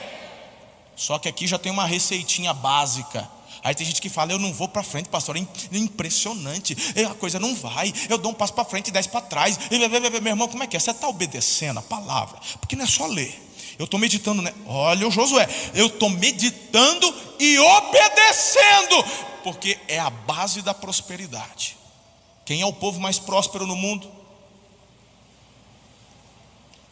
[0.99, 3.26] Só que aqui já tem uma receitinha básica
[3.62, 5.40] Aí tem gente que fala, eu não vou para frente, pastor, é
[5.72, 9.20] impressionante, é, a coisa não vai, eu dou um passo para frente e dez para
[9.20, 9.59] trás.
[9.70, 10.80] Meu irmão, como é que é?
[10.80, 12.38] Você está obedecendo a palavra?
[12.61, 13.46] Porque não é só ler.
[13.78, 14.53] Eu estou meditando, né?
[14.66, 19.05] Olha o Josué, eu estou meditando e obedecendo,
[19.44, 21.76] porque é a base da prosperidade.
[22.44, 24.11] Quem é o povo mais próspero no mundo?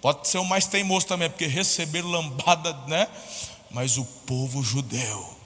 [0.01, 3.09] Pode ser o mais teimoso também, porque receber lambada, né?
[3.71, 5.37] Mas o povo judeu,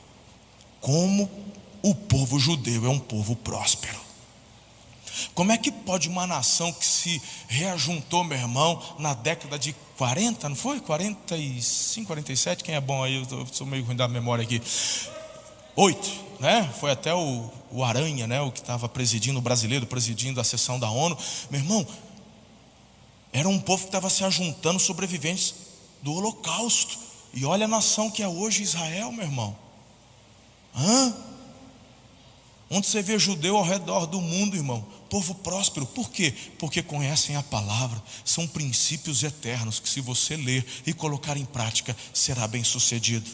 [0.81, 1.31] como
[1.83, 3.99] o povo judeu é um povo próspero.
[5.35, 10.49] Como é que pode uma nação que se reajuntou, meu irmão, na década de 40,
[10.49, 10.81] não foi?
[10.81, 12.65] 45, 47?
[12.65, 13.17] Quem é bom aí?
[13.17, 14.63] Eu sou meio ruim da memória aqui.
[15.77, 16.73] Oito, né?
[16.79, 18.41] Foi até o, o Aranha, né?
[18.41, 21.17] O que estava presidindo, o brasileiro presidindo a sessão da ONU.
[21.51, 21.87] Meu irmão,
[23.33, 25.55] era um povo que estava se ajuntando sobreviventes
[26.03, 26.99] do Holocausto.
[27.33, 29.57] E olha a nação que é hoje Israel, meu irmão.
[30.75, 31.15] Hã?
[32.69, 34.87] Onde você vê judeu ao redor do mundo, irmão.
[35.09, 35.85] Povo próspero.
[35.87, 36.33] Por quê?
[36.59, 38.01] Porque conhecem a palavra.
[38.25, 43.29] São princípios eternos que, se você ler e colocar em prática, será bem sucedido.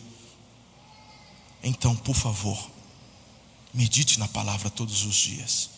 [1.62, 2.70] Então, por favor,
[3.74, 5.70] medite na palavra todos os dias.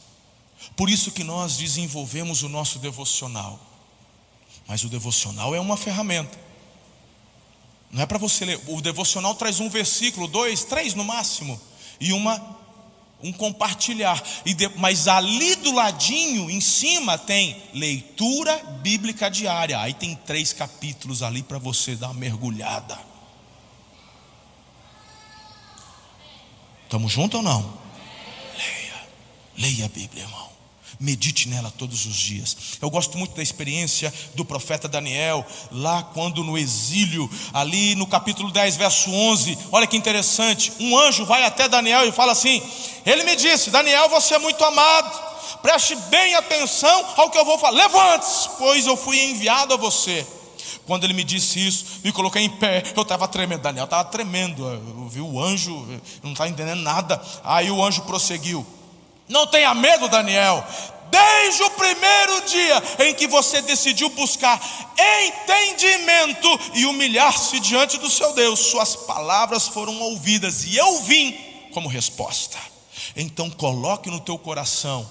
[0.77, 3.59] Por isso que nós desenvolvemos o nosso devocional.
[4.69, 6.48] Mas o devocional é uma ferramenta.
[7.91, 8.61] Não é para você ler.
[8.67, 11.61] O devocional traz um versículo, dois, três no máximo,
[12.01, 12.59] e uma
[13.23, 14.23] um compartilhar.
[14.45, 19.81] E de, mas ali do ladinho, em cima, tem leitura bíblica diária.
[19.81, 22.99] Aí tem três capítulos ali para você dar uma mergulhada.
[26.85, 27.79] Estamos juntos ou não?
[28.57, 29.09] Leia,
[29.59, 30.58] leia a Bíblia, irmão.
[31.01, 32.57] Medite nela todos os dias.
[32.81, 38.51] Eu gosto muito da experiência do profeta Daniel, lá quando no exílio, ali no capítulo
[38.51, 39.59] 10, verso 11.
[39.71, 40.73] Olha que interessante.
[40.81, 42.63] Um anjo vai até Daniel e fala assim:
[43.07, 45.29] Ele me disse, Daniel, você é muito amado.
[45.63, 47.77] Preste bem atenção ao que eu vou falar.
[47.77, 50.27] Levante-se, pois eu fui enviado a você.
[50.87, 52.83] Quando ele me disse isso, me coloquei em pé.
[52.97, 53.61] Eu estava tremendo.
[53.61, 54.67] Daniel estava tremendo.
[54.67, 55.87] Eu vi o anjo,
[56.23, 57.21] não estava entendendo nada.
[57.45, 58.67] Aí o anjo prosseguiu.
[59.29, 60.65] Não tenha medo, Daniel.
[61.11, 64.61] Desde o primeiro dia em que você decidiu buscar
[65.25, 71.33] entendimento e humilhar-se diante do seu Deus, suas palavras foram ouvidas e eu vim
[71.73, 72.59] como resposta.
[73.17, 75.09] Então coloque no teu coração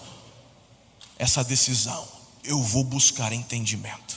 [1.18, 2.08] essa decisão.
[2.44, 4.17] Eu vou buscar entendimento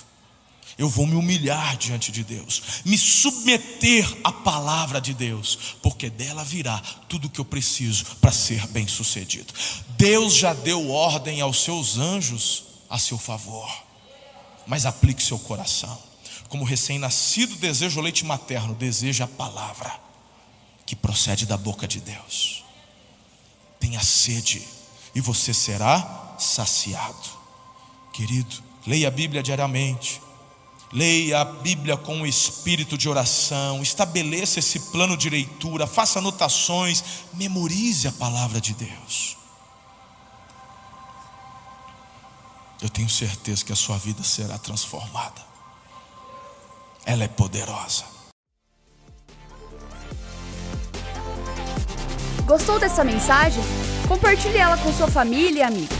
[0.80, 6.42] eu vou me humilhar diante de Deus, me submeter à palavra de Deus, porque dela
[6.42, 9.52] virá tudo o que eu preciso para ser bem sucedido.
[9.98, 13.70] Deus já deu ordem aos seus anjos a seu favor,
[14.66, 15.98] mas aplique seu coração.
[16.48, 20.00] Como recém-nascido deseja o leite materno, deseja a palavra
[20.86, 22.64] que procede da boca de Deus.
[23.78, 24.66] Tenha sede
[25.14, 27.38] e você será saciado.
[28.14, 30.22] Querido, leia a Bíblia diariamente
[30.92, 37.04] Leia a Bíblia com o espírito de oração, estabeleça esse plano de leitura, faça anotações,
[37.32, 39.36] memorize a palavra de Deus.
[42.82, 45.40] Eu tenho certeza que a sua vida será transformada.
[47.04, 48.04] Ela é poderosa.
[52.46, 53.62] Gostou dessa mensagem?
[54.08, 55.99] Compartilhe ela com sua família e amigos.